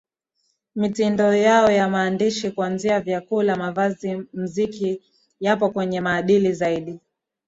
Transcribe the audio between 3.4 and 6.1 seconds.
mavazi mziki yapo kwenye